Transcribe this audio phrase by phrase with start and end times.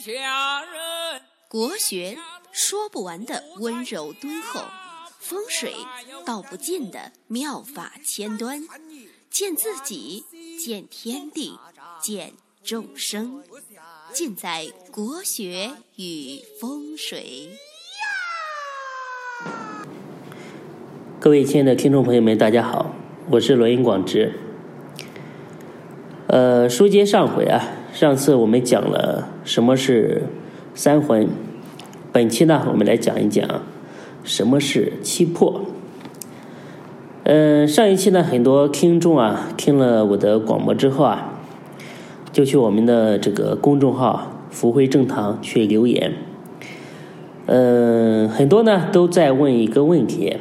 [0.00, 1.20] 下人。
[1.46, 2.16] 国学
[2.52, 4.62] 说不完的温柔敦厚，
[5.18, 5.74] 风水
[6.24, 8.62] 道不尽的妙法千端，
[9.28, 10.24] 见自己，
[10.58, 11.58] 见天地，
[12.00, 12.32] 见
[12.64, 13.42] 众生，
[14.12, 17.50] 尽在国学与风水。
[21.18, 22.94] 各位亲爱的听众朋友们，大家好，
[23.32, 24.32] 我是罗云广直。
[26.28, 30.22] 呃，书接上回啊，上次我们讲了什么是
[30.74, 31.28] 三魂，
[32.12, 33.46] 本期呢，我们来讲一讲
[34.22, 35.62] 什么是七魄。
[37.24, 41.32] 嗯，上一期呢，很多听众啊，听了我的广播之后啊，
[42.32, 46.14] 就去我们的这个公众号“福慧正堂”去留言。
[47.46, 50.36] 嗯，很多呢都在问一个问题。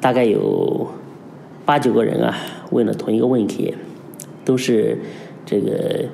[0.00, 0.88] 大概有
[1.64, 2.36] 八九个人啊，
[2.70, 3.74] 问了同一个问题，
[4.44, 4.98] 都是
[5.46, 6.04] 这个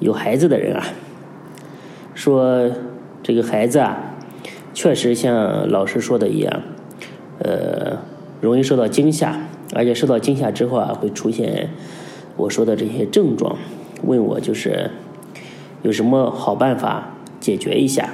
[0.00, 0.84] 有孩子的人啊，
[2.14, 2.68] 说
[3.22, 4.16] 这个孩子啊，
[4.74, 6.62] 确实像老师说的一样，
[7.38, 7.98] 呃，
[8.40, 9.38] 容易受到惊吓，
[9.74, 11.70] 而且受到惊吓之后啊，会出现
[12.36, 13.56] 我说的这些症状，
[14.02, 14.90] 问我就是
[15.82, 18.08] 有什么好办法解决一下，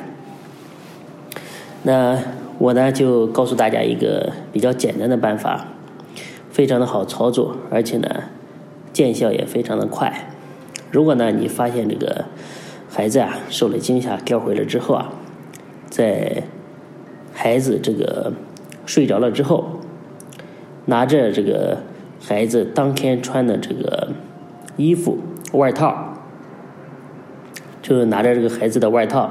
[1.83, 2.19] 那。
[2.59, 5.67] 我呢就告诉大家一个比较简单的办法，
[6.51, 8.09] 非常的好操作，而且呢
[8.95, 10.31] 见效也非常的快。
[10.91, 12.25] 如果呢你发现这个
[12.89, 15.13] 孩子啊受了惊吓掉回来之后啊，
[15.91, 16.43] 在
[17.35, 18.33] 孩子这个
[18.87, 19.81] 睡着了之后，
[20.87, 21.79] 拿着这个
[22.21, 24.09] 孩子当天穿的这个
[24.77, 25.19] 衣服
[25.53, 26.15] 外套，
[27.83, 29.31] 就是拿着这个孩子的外套。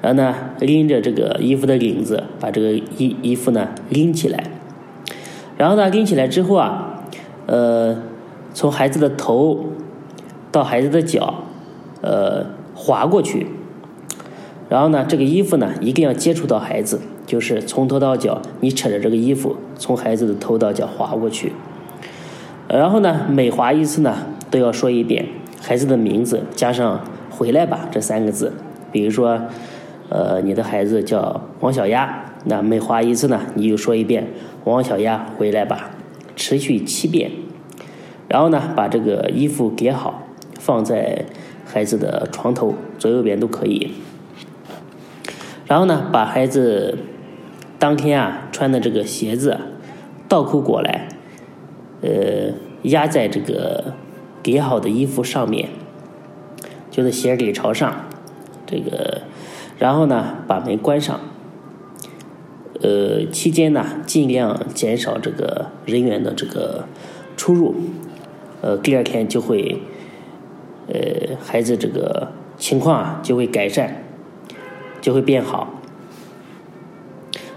[0.00, 4.44] 然后呢，拎着这个衣服的领子，把这个衣衣服呢拎起来。
[5.56, 7.04] 然后呢，拎起来之后啊，
[7.46, 7.96] 呃，
[8.52, 9.64] 从孩子的头
[10.52, 11.42] 到孩子的脚，
[12.02, 13.48] 呃，滑过去。
[14.68, 21.52] 然后呢，这个衣服呢一定要接触到孩子，就是从头到脚，你扯着这个衣服从孩子的头到脚滑过去。
[22.68, 25.26] 然后呢，每滑一次呢，都要说一遍
[25.60, 28.52] 孩子的名字，加上“回来吧”这三个字。
[28.92, 29.40] 比如说。
[30.08, 34.28] 呃，你的孩子叫王小丫，那每划一次呢，你就说一遍
[34.64, 35.88] “王小丫回来吧”，
[36.36, 37.30] 持续七遍。
[38.28, 40.20] 然后呢，把这个衣服叠好，
[40.62, 41.24] 放在
[41.66, 43.90] 孩子的床头左右边都可以。
[45.66, 46.96] 然后呢，把孩子
[47.80, 49.58] 当天啊穿的这个鞋子
[50.28, 51.08] 倒扣过来，
[52.02, 53.94] 呃，压在这个
[54.40, 55.68] 叠好的衣服上面，
[56.92, 58.08] 就是鞋底朝上，
[58.64, 59.22] 这个。
[59.80, 61.18] 然后呢，把门关上。
[62.82, 66.84] 呃，期间呢，尽量减少这个人员的这个
[67.36, 67.74] 出入。
[68.60, 69.80] 呃，第二天就会，
[70.92, 74.04] 呃，孩子这个情况啊就会改善，
[75.00, 75.80] 就会变好。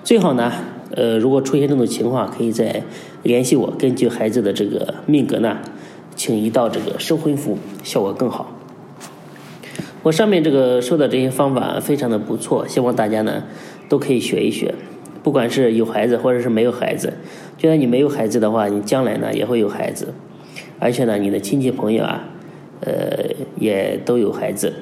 [0.03, 0.51] 最好呢，
[0.91, 2.83] 呃，如果出现这种情况，可以再
[3.23, 5.57] 联系我，根据孩子的这个命格呢，
[6.15, 8.51] 请一道这个生魂符，效果更好。
[10.03, 13.43] 我上面这个说的这些方法非常的不错，希望大家呢
[13.89, 14.75] 都可以学一学。
[15.23, 17.13] 不管是有孩子或者是没有孩子，
[17.57, 20.13] 就算你没有孩子的话，你将来呢也会有孩子，
[20.77, 22.29] 而且呢你的亲戚朋友啊，
[22.85, 24.73] 呃也都有孩子，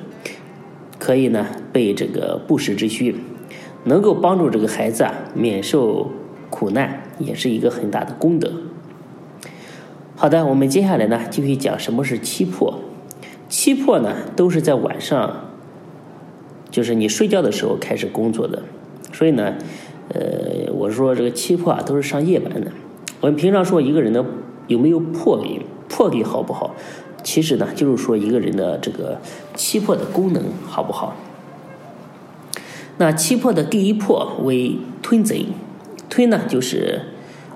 [1.00, 3.16] 可以呢备这个不时之需，
[3.86, 6.12] 能够帮助这个孩子啊免受
[6.50, 8.52] 苦难，也是一个很大的功德。
[10.16, 12.80] 好的，我们接下来呢继续讲什么是七魄。
[13.50, 15.50] 七魄呢，都是在晚上，
[16.72, 18.64] 就是你睡觉的时候开始工作的，
[19.12, 19.56] 所以呢，
[20.10, 22.72] 呃，我说这个七魄啊，都是上夜班的。
[23.22, 24.26] 我们平常说一个人的
[24.68, 26.76] 有没有魄力，魄力好不好，
[27.24, 29.20] 其实呢，就是说一个人的这个
[29.56, 31.16] 七魄的功能好不好。
[32.98, 35.48] 那七魄的第一魄为吞贼，
[36.10, 37.02] 吞呢就是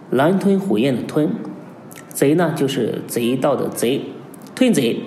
[0.10, 1.30] 狼吞虎咽的吞，
[2.10, 4.02] 贼呢就是贼盗的贼，
[4.56, 5.02] 吞贼。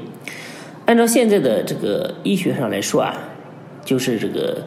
[0.87, 3.16] 按照现在的这个医学上来说啊，
[3.84, 4.66] 就是这个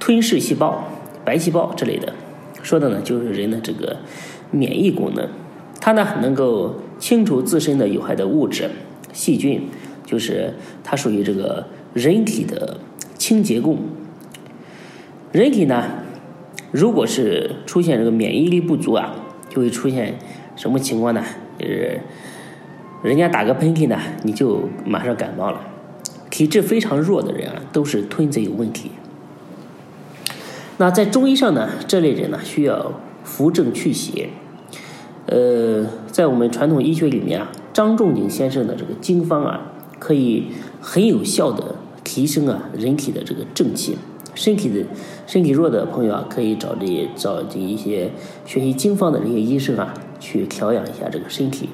[0.00, 0.84] 吞噬细胞、
[1.24, 2.12] 白细胞之类的，
[2.62, 3.98] 说的呢就是人的这个
[4.50, 5.28] 免疫功能，
[5.80, 8.70] 它呢能够清除自身的有害的物质、
[9.18, 9.68] 细菌，
[10.06, 10.54] 就是
[10.84, 12.78] 它属于这个人体的
[13.18, 13.78] 清洁工。
[15.32, 15.84] 人体呢，
[16.70, 19.12] 如果是出现这个免疫力不足啊，
[19.48, 20.14] 就会出现
[20.54, 21.24] 什么情况呢？
[21.58, 22.00] 就是。
[23.00, 25.60] 人家打个喷嚏呢，你就马上感冒了。
[26.30, 28.90] 体质非常弱的人啊，都是吞贼有问题。
[30.78, 34.30] 那在中医上呢，这类人呢需要扶正祛邪。
[35.26, 39.60] 呃，在我们传统医学里面啊，张仲景先生的这个经方啊，
[40.00, 40.48] 可以
[40.80, 43.96] 很有效的提升啊人体的这个正气。
[44.34, 44.84] 身体的
[45.28, 48.10] 身体弱的朋友啊，可以找这找这一些
[48.44, 51.68] 学习经方的这些医生啊，去调养一下这个身体。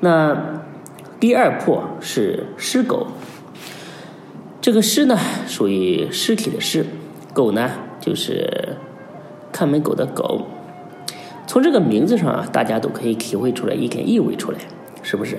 [0.00, 0.64] 那
[1.20, 3.06] 第二破是尸狗，
[4.60, 6.84] 这个尸呢属于尸体的尸，
[7.32, 7.70] 狗呢
[8.00, 8.78] 就是
[9.52, 10.48] 看门狗的狗。
[11.46, 14.58] 从这个名字上啊，大家都可以体会出来一点意味出来，
[15.02, 15.38] 是不是？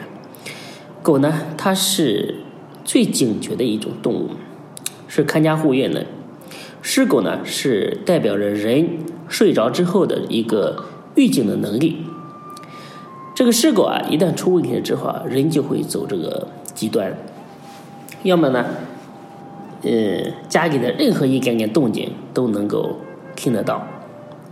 [1.01, 2.36] 狗呢，它是
[2.86, 4.31] 最警觉的一种动物。
[5.07, 6.07] 是看家护院的，
[6.81, 12.07] 狮狗呢是代表着人睡着之后的一个预警的能力。
[13.36, 17.15] 这个狮狗啊，一旦出问题了之后啊，人就会走这个极端，
[18.24, 18.65] 要么呢，
[19.83, 19.92] 呃，
[20.50, 22.98] 家里的任何一点点动静都能够
[23.36, 23.86] 听得到，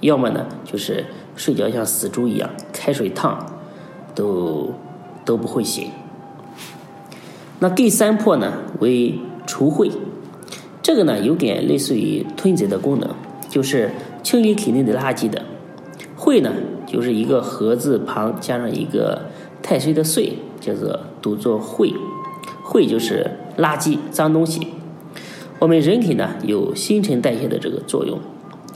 [0.01, 1.05] 要么呢，就是
[1.35, 3.43] 睡觉像死猪一样，开水烫
[4.13, 4.71] 都
[5.31, 5.88] 都不会写。
[7.60, 8.51] 那第三破呢
[8.81, 9.18] 为
[9.48, 9.89] 除秽。
[10.83, 13.10] 这个呢，有点类似于吞贼的功能，
[13.48, 13.92] 就是
[14.22, 15.42] 清理体内的垃圾的。
[16.18, 16.51] 秽呢，
[16.86, 19.22] 就是一个禾字旁加上一个
[19.63, 21.94] 太岁的岁，叫做读作秽。
[22.66, 24.68] 秽就是垃圾、脏东西。
[25.60, 28.19] 我们人体呢，有新陈代谢的这个作用，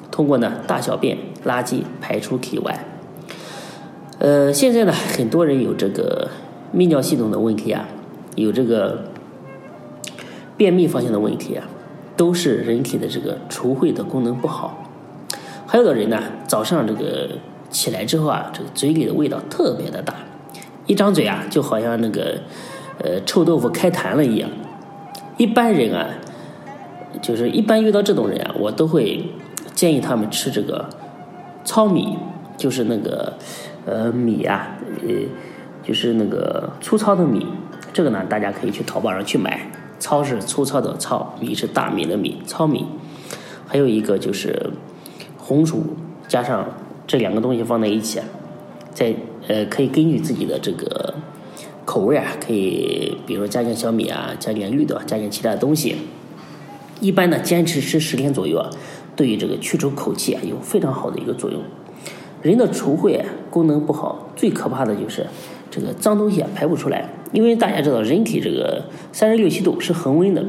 [0.10, 2.86] 通过呢大小便垃圾排出体外。
[4.20, 6.30] 呃，现在呢，很多人有这个
[6.76, 7.88] 泌尿系统的问题啊，
[8.36, 9.06] 有这个
[10.58, 11.68] 便秘方向的问题啊。
[12.18, 14.86] 都是人体的这个除秽的功能不好，
[15.68, 16.18] 还有的人呢，
[16.48, 17.28] 早上这个
[17.70, 20.16] 起来之后啊，这个嘴里的味道特别的大，
[20.86, 22.40] 一张嘴啊，就好像那个
[23.00, 24.50] 呃臭豆腐开坛了一样。
[25.36, 26.08] 一般人啊，
[27.22, 29.30] 就是一般遇到这种人啊，我都会
[29.74, 30.88] 建议他们吃这个
[31.66, 32.18] 糙米，
[32.56, 33.34] 就是那个
[33.86, 35.14] 呃米啊，呃
[35.86, 37.46] 就是那个粗糙的米，
[37.94, 39.72] 这个呢，大家可以去淘宝上去买。
[39.98, 42.86] 糙是粗糙的糙，米是大米的米，糙米。
[43.66, 44.72] 还有一个就是
[45.38, 45.84] 红薯，
[46.28, 46.68] 加上
[47.08, 48.20] 这两个东西放在一起，
[48.94, 49.16] 在
[49.48, 51.14] 呃可以根据自己的这个
[51.86, 55.96] 口味啊，可以比如加点小米啊，加点绿豆，加点其他的东西。
[57.00, 58.70] 一般呢，坚持吃十天左右啊，
[59.16, 61.62] 对于这个去除口气啊有非常好的一个作用。
[62.42, 65.26] 人的除秽功能不好，最可怕的就是
[65.70, 67.10] 这个脏东西啊排不出来。
[67.32, 70.42] 因为大家知道，人体这个三十六七度是恒温的，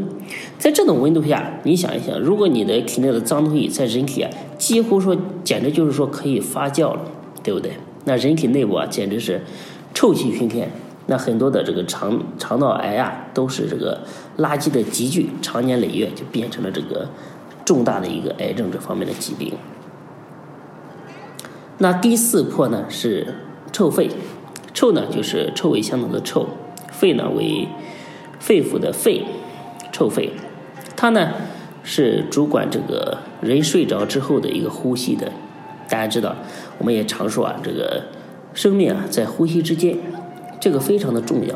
[0.57, 7.01] 在这种温度下，你想一想，如果你的体内的脏东西在人体啊，几乎说简直就是说可以发酵了，
[7.43, 7.73] 对不对？
[8.05, 9.41] 那人体内部啊，简直是
[9.95, 10.71] 臭气熏天。
[11.09, 14.01] 那很多的这个肠肠道癌啊，都是这个
[14.39, 17.09] 垃圾的集聚，长年累月就变成了这个
[17.65, 19.53] 重大的一个癌症这方面的疾病。
[21.79, 23.35] 那第四破呢是
[23.73, 24.09] 臭肺，
[24.77, 26.47] 臭呢就是臭味相投的臭。
[26.93, 27.67] 肺呢为
[28.39, 29.25] 肺腑的肺，
[29.91, 30.33] 臭肺，
[30.95, 31.33] 它呢
[31.83, 35.33] 是主管这个人睡着之后的一个呼吸的。
[35.89, 36.37] 大家知道，
[36.77, 38.03] 我们也常说啊，这个
[38.53, 39.97] 生命啊在呼吸之间，
[40.61, 41.55] 这个非常的重要。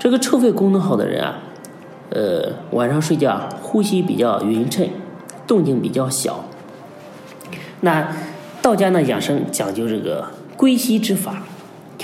[0.00, 1.38] 这个臭肺功能好的人啊，
[2.10, 4.88] 呃，晚上睡觉呼吸比较匀称，
[5.46, 6.44] 动静比较小。
[7.82, 8.16] 那
[8.60, 11.44] 道家呢养生讲究这个归息之法。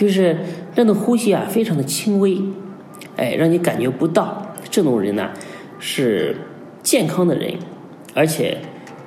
[0.01, 0.35] 就是
[0.75, 2.41] 这种呼吸啊，非常的轻微，
[3.17, 4.55] 哎，让你感觉不到。
[4.71, 5.29] 这种人呢，
[5.79, 6.35] 是
[6.83, 7.53] 健康的人，
[8.15, 8.57] 而且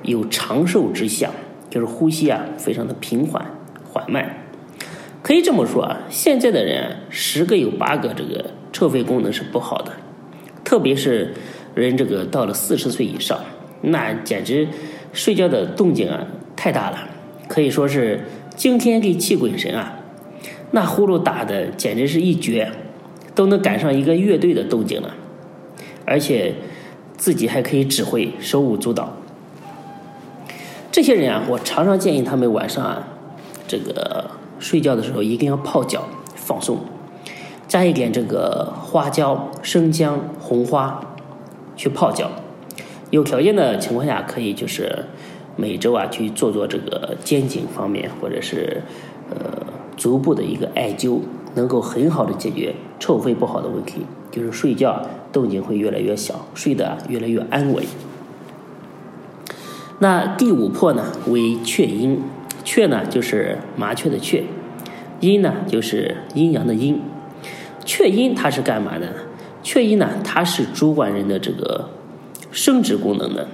[0.02, 1.32] 有长寿之相。
[1.68, 3.44] 就是呼吸啊，非常的平缓
[3.90, 4.46] 缓慢。
[5.20, 9.90] 可以这么说啊，现在的人十个有八个这个臭肺功能是不好的，
[10.62, 11.34] 特别是
[11.74, 13.40] 人这个到了四十岁以上，
[13.80, 14.68] 那简直
[15.12, 16.24] 睡觉的动静啊
[16.54, 16.98] 太大了，
[17.48, 18.20] 可以说是
[18.54, 19.98] 惊天地泣鬼神啊。
[20.72, 22.70] 那呼噜打的简直是一绝，
[23.34, 25.14] 都能赶上一个乐队的动静了，
[26.04, 26.52] 而且
[27.16, 29.12] 自己还可以指挥，手舞足蹈。
[30.90, 33.08] 这些人啊，我常常建议他们晚上啊，
[33.68, 36.78] 这个睡觉的时候一定要泡脚放松，
[37.68, 41.00] 加一点这个花椒、生姜、红花
[41.76, 42.30] 去泡脚。
[43.10, 45.04] 有条件的情况下，可以就是
[45.54, 48.82] 每周啊去做做这个肩颈方面或者是
[49.30, 49.73] 呃。
[49.96, 51.20] 足部的一个艾灸，
[51.54, 55.00] 能够很好的解决臭肺不好的问题，就是睡觉
[55.32, 57.84] 动静会越来越小，睡得越来越安稳。
[60.00, 62.20] 那第五魄呢为雀阴，
[62.64, 64.42] 雀呢就是麻雀的雀，
[65.20, 67.00] 阴呢就是阴阳的阴。
[67.84, 69.12] 雀阴它是干嘛的呢？
[69.62, 71.88] 雀阴呢它是主管人的这个
[72.50, 73.46] 生殖功能的。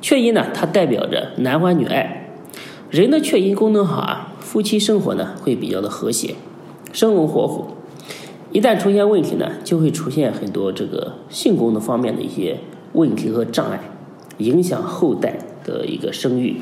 [0.00, 2.28] 雀阴呢它代表着男欢女爱，
[2.90, 4.31] 人的雀阴功能好啊。
[4.52, 6.34] 夫妻生活呢会比较的和谐，
[6.92, 7.68] 生龙活虎。
[8.50, 12.58] 一旦出现问题呢，就会出现很多这个性功能方面的一些
[12.92, 13.80] 问题和障碍，
[14.36, 16.56] 影响后代的一个生育。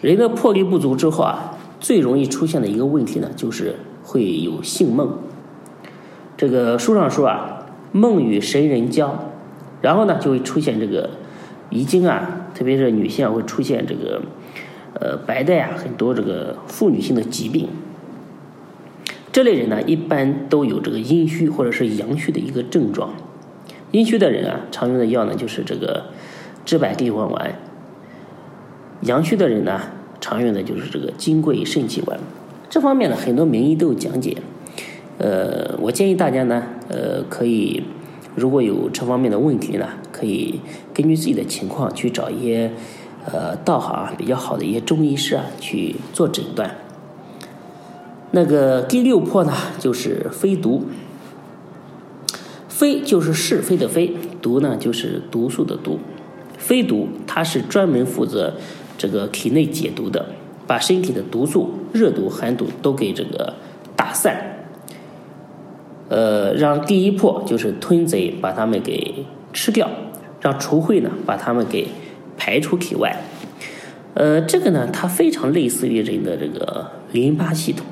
[0.00, 5.18] 人的魄力不足之后啊，最容易出现的一个问题呢，就是会有性梦。
[6.36, 9.30] 这个书上说啊，梦与神人交，
[9.80, 11.10] 然后呢就会出现这个
[11.70, 14.20] 遗精啊，特别是女性会出现这个
[14.94, 17.68] 呃白带啊，很多这个妇女性的疾病。
[19.32, 23.14] 这类人呢，一般都有这个阴虚或者是阳虚的一个症状。
[23.90, 26.04] 阴虚的人啊，常用的药呢就是这个
[26.64, 27.52] 知柏地黄丸；
[29.02, 29.80] 阳虚的人呢，
[30.20, 32.18] 常用的就是这个金匮肾气丸。
[32.68, 34.36] 这方面呢，很多名医都有讲解。
[35.18, 37.82] 呃，我建议大家呢，呃，可以
[38.34, 40.60] 如果有这方面的问题呢，可以
[40.92, 42.70] 根据自己的情况去找一些
[43.26, 46.76] 呃道行啊比较好的一些中医师啊去做诊断。
[48.30, 50.84] 那个第六魄呢，就是非毒。
[52.68, 56.00] 非就是是非的非，毒呢就是毒素的毒。
[56.58, 58.54] 非毒它是专门负责
[58.98, 60.26] 这个体内解毒的，
[60.66, 63.54] 把身体的毒素、热毒、寒毒都给这个
[63.94, 64.64] 打散。
[66.08, 69.88] 呃，让第一魄就是吞贼把它们给吃掉，
[70.40, 71.86] 让除秽呢把它们给
[72.42, 73.16] 排出体外。
[74.14, 77.86] 呃，这个呢，它非常类似于人的这个淋巴系统。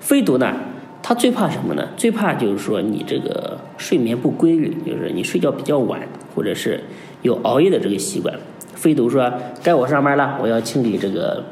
[0.00, 0.56] 非毒呢，
[1.02, 1.90] 它最怕什么呢？
[1.94, 6.00] 最怕就是说你这个睡眠不规律，就是你睡觉比较晚，
[6.34, 6.82] 或者是
[7.20, 8.34] 有熬夜的这个习惯。
[8.74, 9.30] 非毒说
[9.62, 11.44] 该我上班了，我要清理这个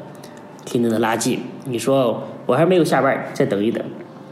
[0.65, 1.37] 体内的垃圾。
[1.65, 3.83] 你说我还没有下班，再等一等，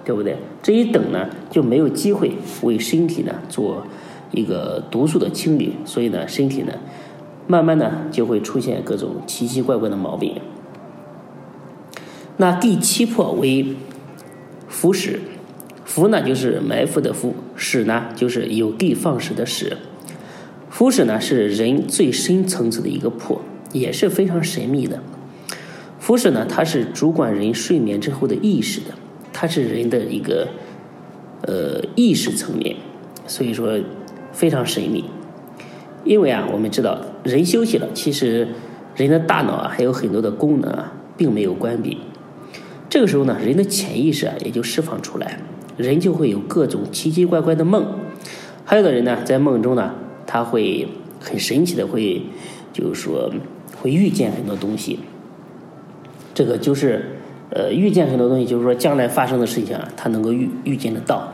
[0.04, 0.36] 对不对？
[0.64, 2.32] 这一等呢，就没有机会
[2.64, 3.86] 为身体呢做
[4.32, 6.74] 一个毒素的清理，所以呢，身体呢，
[7.50, 10.39] 慢慢的就会出现各种奇奇怪怪的毛病。
[12.38, 13.75] 那第七魄为。
[14.72, 15.20] 伏矢，
[15.84, 19.75] 伏呢就是埋伏的伏，矢呢就是有的放矢的矢。
[20.70, 23.41] 伏矢呢是人最深层次的一个魄，
[23.74, 25.01] 也是非常神秘的。
[26.00, 28.94] 伏矢呢，它是主管人睡眠之后的意识的，
[29.34, 30.48] 它是人的一个
[31.41, 32.75] 呃意识层面，
[33.25, 33.79] 所以说
[34.32, 35.06] 非常神秘。
[36.03, 38.48] 因为啊，我们知道人休息了，其实
[38.96, 41.98] 人的大脑啊还有很多的功能啊，并没有关闭。
[42.89, 45.39] 这个时候呢，人的潜意识啊也就释放出来，
[45.77, 47.86] 人就会有各种奇奇怪怪的梦。
[48.65, 49.94] 还有的人呢，在梦中呢，
[50.25, 50.88] 他会
[51.20, 52.24] 很神奇的会，
[52.72, 53.32] 就是说
[53.82, 55.00] 会遇见很多东西。
[56.34, 57.18] 这个就是
[57.51, 61.34] 呃遇见很多东西，就是说将来发生的事情啊，他能够预预见得到。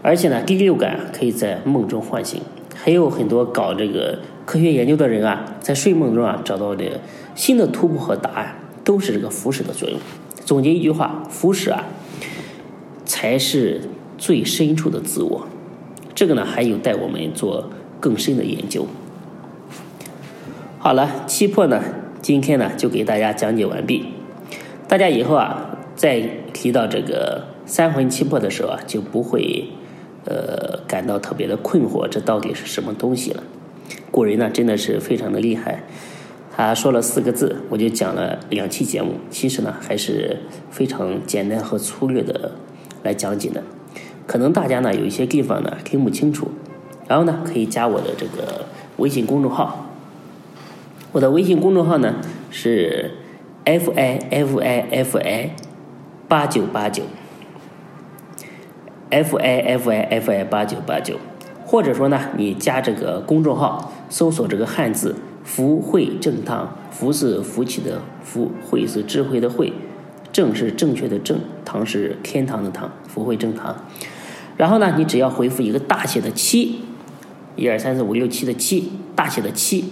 [0.00, 2.40] 而且呢，第六感可以在梦中唤醒。
[2.82, 7.00] 还有很多搞这个科学研究的人啊，在睡梦中啊找到这个
[7.34, 8.54] 新的突破和答案。
[8.84, 9.98] 都是这个辐射的作用。
[10.46, 11.84] 总结一句话，辐射啊，
[13.04, 13.82] 才是
[14.16, 15.46] 最深处的自我。
[16.14, 17.68] 这个呢，还有待我们做
[18.00, 18.86] 更深的研究。
[20.78, 21.82] 好了，七魄呢，
[22.22, 24.06] 今天呢就给大家讲解完毕。
[24.88, 26.22] 大家以后啊，再
[26.54, 29.68] 提到这个三魂七魄的时候啊，就不会
[30.28, 33.42] 呃感到特别的困惑，这到底是什么东西了？
[34.10, 35.82] 古人呢，真的是非常的厉害。
[36.54, 39.14] 他说了四个字，我就讲了两期节目。
[39.30, 40.36] 其实呢，还是
[40.70, 42.52] 非常简单和粗略的
[43.02, 43.62] 来讲解的。
[44.26, 46.48] 可能大家呢有一些地方呢听不清楚，
[47.06, 48.66] 然后呢可以加我的这个
[48.98, 49.86] 微信公众号。
[51.12, 52.16] 我的微信公众号呢
[52.50, 53.12] 是
[53.64, 55.50] f i f i f i
[56.26, 57.04] 八九八九
[59.10, 61.16] f i f i f i 八九八九，
[61.64, 65.14] 或者说呢你加这个公众号，搜索这个汉字。
[65.44, 69.72] 福慧正堂，福是福气的福，慧是智慧的慧，
[70.30, 73.74] 正是正确的正，堂是天堂的堂，福慧正堂。
[74.58, 76.80] 然后呢，你只要回复一个大写的七，
[77.56, 79.86] 一二三四五六七的七，大写的七，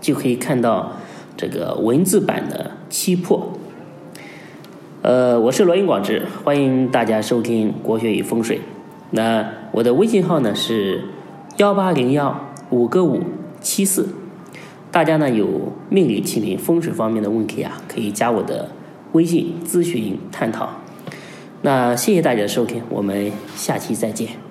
[0.00, 0.92] 就可以看到
[1.36, 3.52] 这个文字版的七魄。
[5.04, 8.58] 呃，我是罗英广志，欢迎大家收听国学与风水。
[9.10, 11.04] 那我的微信号呢是
[11.58, 13.20] 幺八零幺五个五
[13.60, 14.08] 七四。
[14.90, 18.70] 大家呢有命理、器名、风水方面的问题啊，可以加我的
[19.12, 20.70] 微信咨询探讨。
[21.60, 24.43] 那谢谢大家的收听，我们下期再见。